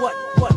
what, 0.00 0.14
what? 0.38 0.56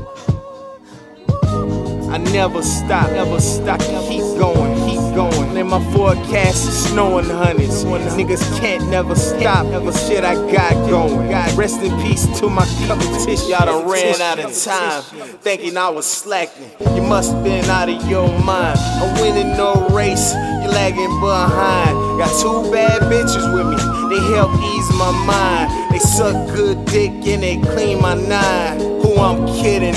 I 2.14 2.18
never 2.18 2.62
stop, 2.62 3.10
never 3.12 3.40
stop, 3.40 3.80
keep 3.80 4.22
going, 4.38 4.76
keep 4.88 5.02
going. 5.16 5.58
In 5.58 5.68
my 5.68 5.84
forecast, 5.94 6.68
it's 6.68 6.90
snowing 6.90 7.26
hundreds. 7.26 7.84
Niggas 7.84 8.60
can't 8.60 8.88
never 8.90 9.16
stop, 9.16 9.66
never 9.66 9.92
shit 9.92 10.24
I 10.24 10.36
got 10.52 10.74
going. 10.88 11.30
Rest 11.58 11.82
in 11.82 11.92
peace 12.02 12.28
to 12.40 12.50
my 12.50 12.66
competition. 12.88 13.50
Y'all 13.50 13.66
done 13.66 13.90
ran 13.90 14.22
out 14.22 14.40
of 14.40 14.56
time, 14.56 15.02
thinking 15.42 15.76
I 15.76 15.90
was 15.90 16.06
slacking. 16.06 16.70
You 16.96 17.02
must 17.02 17.32
have 17.34 17.44
been 17.44 17.66
out 17.66 17.90
of 17.90 18.08
your 18.08 18.28
mind. 18.44 18.78
I'm 18.80 19.20
winning 19.20 19.58
no 19.58 19.88
race, 19.90 20.34
you 20.34 20.70
lagging 20.70 21.20
behind. 21.20 21.98
Got 22.20 22.32
two 22.40 22.72
bad 22.72 23.02
bitches 23.04 23.52
with 23.54 23.68
me, 23.68 23.78
they 24.16 24.22
help 24.34 24.52
ease 24.62 24.90
my 24.98 25.12
mind. 25.26 25.92
They 25.92 26.00
suck 26.00 26.56
good 26.56 26.86
dick 26.86 27.10
and 27.10 27.42
they 27.42 27.58
clean 27.58 28.00
my 28.02 28.14
nine. 28.14 29.03
I'm 29.24 29.48
kidding? 29.48 29.94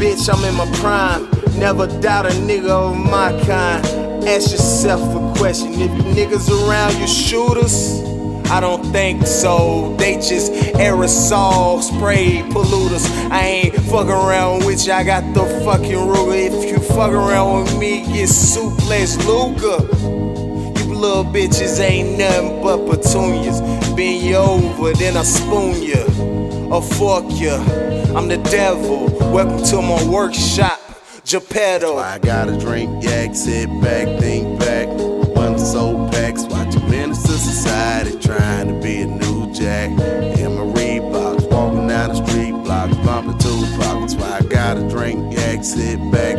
Bitch, 0.00 0.28
I'm 0.28 0.44
in 0.44 0.56
my 0.56 0.66
prime. 0.80 1.30
Never 1.56 1.86
doubt 2.00 2.26
a 2.26 2.30
nigga 2.30 2.70
of 2.70 2.96
my 2.96 3.30
kind. 3.46 3.86
Ask 4.26 4.50
yourself 4.50 5.00
a 5.00 5.38
question. 5.38 5.72
If 5.74 5.90
niggas 6.16 6.50
around 6.50 6.98
you 6.98 7.06
shooters, 7.06 8.00
I 8.50 8.58
don't 8.58 8.84
think 8.90 9.24
so. 9.24 9.94
They 9.98 10.14
just 10.16 10.50
aerosol 10.74 11.80
spray 11.80 12.42
polluters. 12.50 13.08
I 13.30 13.40
ain't 13.40 13.74
fucking 13.84 14.10
around 14.10 14.66
with 14.66 14.84
you. 14.84 14.94
I 14.94 15.04
got 15.04 15.32
the 15.32 15.44
fucking 15.64 15.92
Ruger. 15.92 16.48
If 16.48 16.72
you 16.72 16.80
fuck 16.80 17.12
around 17.12 17.62
with 17.62 17.78
me, 17.78 18.02
get 18.06 18.28
suplex 18.28 19.16
Luca. 19.28 19.86
You 20.84 20.94
little 20.94 21.24
bitches 21.24 21.78
ain't 21.78 22.18
nothing 22.18 22.64
but 22.64 22.84
petunias. 22.84 23.60
Bend 23.94 24.22
you 24.24 24.34
over, 24.34 24.92
then 24.94 25.16
I 25.16 25.22
spoon 25.22 25.80
you 25.80 26.39
or 26.70 26.82
fuck 26.82 27.24
you. 27.30 27.50
I'm 28.14 28.28
the 28.28 28.40
devil. 28.50 29.06
Welcome 29.32 29.62
to 29.64 29.82
my 29.82 30.02
workshop, 30.08 30.80
Geppetto. 31.24 31.98
I 31.98 32.18
gotta 32.18 32.58
drink 32.58 33.02
yak, 33.04 33.34
sit 33.34 33.68
back, 33.80 34.20
think 34.20 34.58
back. 34.58 34.88
One 35.36 35.58
soul 35.58 36.08
packs, 36.10 36.44
watching 36.44 36.88
menace 36.90 37.22
to 37.22 37.32
society, 37.32 38.18
trying 38.18 38.68
to 38.68 38.80
be 38.80 39.02
a 39.02 39.06
new 39.06 39.52
jack. 39.52 39.90
In 40.38 40.54
my 40.54 40.80
Reeboks, 40.80 41.50
walking 41.50 41.88
down 41.88 42.10
the 42.10 42.26
street 42.26 42.52
blocks, 42.52 42.94
bumping 42.98 43.38
Tupac. 43.38 44.00
That's 44.00 44.14
why 44.14 44.38
I 44.38 44.42
gotta 44.42 44.88
drink 44.88 45.34
yak, 45.34 45.64
sit 45.64 45.98
back, 46.10 46.36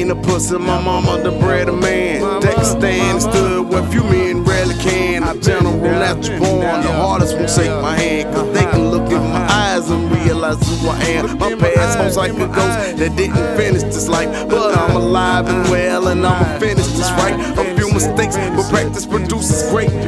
ain't 0.00 0.10
a 0.10 0.14
pussy, 0.14 0.56
my 0.56 0.82
mama 0.82 1.22
the 1.22 1.30
bread 1.30 1.68
of 1.68 1.78
man. 1.78 2.40
That 2.40 2.54
can 2.54 2.64
stand 2.64 3.18
and 3.18 3.22
stood 3.22 3.68
where 3.68 3.82
few 3.90 4.02
men 4.04 4.44
rarely 4.44 4.74
can. 4.76 5.22
A 5.22 5.38
general 5.38 5.76
natural 5.76 6.38
born, 6.38 6.82
the 6.82 6.92
hardest 6.92 7.36
won't 7.36 7.50
shake 7.50 7.70
my 7.82 7.96
hand. 7.96 8.34
Cause 8.34 8.52
they 8.54 8.64
can 8.70 8.90
look 8.90 9.10
in 9.10 9.22
my 9.30 9.46
eyes 9.50 9.90
and 9.90 10.10
realize 10.12 10.60
who 10.68 10.88
I 10.88 10.98
am. 11.16 11.38
My 11.38 11.54
past 11.54 11.98
holds 11.98 12.16
like 12.16 12.32
a 12.32 12.46
ghost 12.46 12.96
that 12.96 13.14
didn't 13.16 13.56
finish 13.56 13.82
this 13.82 14.08
life. 14.08 14.30
But 14.48 14.76
I'm 14.76 14.96
alive 14.96 15.48
and 15.48 15.68
well, 15.70 16.08
and 16.08 16.26
I'ma 16.26 16.58
finish 16.58 16.86
this 16.98 17.10
right. 17.20 17.36
A 17.58 17.76
few 17.76 17.92
mistakes, 17.92 18.36
but 18.36 18.68
practice 18.70 19.06
produces 19.06 19.70
greatness. 19.70 19.99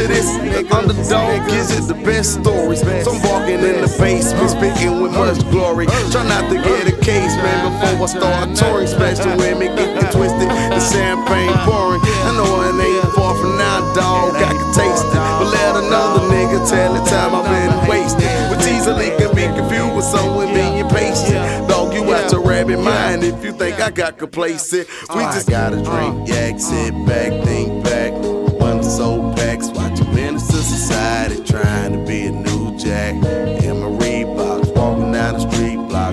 To 0.00 0.08
this? 0.08 0.28
The 0.40 0.64
underdog 0.72 1.48
gives 1.48 1.70
it 1.76 1.84
the 1.84 1.98
best 2.00 2.40
stories. 2.40 2.80
So 2.80 3.12
I'm 3.12 3.20
walking 3.22 3.60
in 3.60 3.84
the 3.84 3.90
basement, 4.00 4.50
speaking 4.50 5.00
with 5.00 5.12
much 5.12 5.40
glory. 5.52 5.86
Try 6.10 6.24
not 6.24 6.48
to 6.48 6.56
get 6.56 6.88
a 6.88 6.96
case, 7.04 7.36
man, 7.36 7.68
before 7.68 8.04
I 8.04 8.08
start 8.08 8.56
touring. 8.56 8.88
Special 8.88 9.36
women 9.36 9.76
get 9.76 9.92
it 10.00 10.08
twisted, 10.12 10.48
the 10.48 10.80
champagne 10.80 11.52
pouring. 11.68 12.00
I 12.00 12.32
know 12.36 12.64
it 12.64 12.76
ain't 12.80 13.12
far 13.14 13.36
from 13.36 13.56
now, 13.58 13.92
dog. 13.92 14.36
I 14.36 14.52
can 14.56 14.70
taste 14.72 15.04
it. 15.04 15.20
But 15.40 15.48
let 15.52 15.76
another 15.76 16.24
nigga 16.32 16.58
tell 16.68 16.94
the 16.94 17.04
time 17.10 17.34
I've 17.36 17.48
been 17.48 17.72
wasted. 17.88 18.24
Which 18.50 18.64
easily 18.72 19.12
can 19.20 19.34
be 19.36 19.44
confused 19.52 19.96
with 19.96 20.04
someone 20.04 20.52
being 20.54 20.88
patient. 20.88 21.68
Dog, 21.68 21.92
you 21.92 22.12
out 22.14 22.32
your 22.32 22.42
rabbit 22.42 22.80
mind 22.80 23.22
if 23.22 23.44
you 23.44 23.52
think 23.52 23.80
I 23.80 23.90
got 23.90 24.16
complacent. 24.16 24.88
We 25.14 25.22
oh, 25.22 25.32
just 25.32 25.48
gotta 25.48 25.76
drink 25.76 26.28
uh. 26.28 26.32
yak, 26.32 26.60
sit 26.60 26.92
back, 27.06 27.44
think 27.44 27.84
back. 27.84 28.12
One 28.60 28.84
soul 28.84 29.29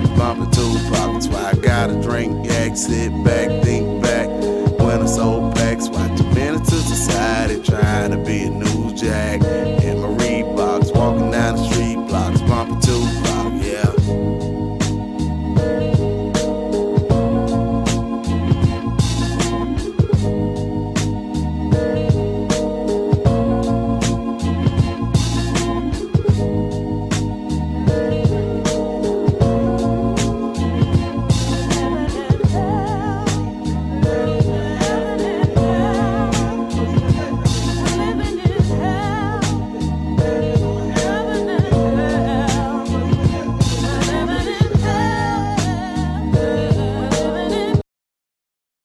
Tupac, 0.00 0.16
bumping 0.16 0.50
Tupac. 0.50 1.12
That's 1.12 1.28
why 1.28 1.50
I 1.50 1.54
gotta 1.54 2.00
drink, 2.00 2.46
exit 2.50 3.12
back, 3.24 3.48
think 3.64 4.02
back. 4.02 4.28
When 4.78 5.02
it's 5.02 5.18
old 5.18 5.54
packs, 5.54 5.88
why 5.88 6.07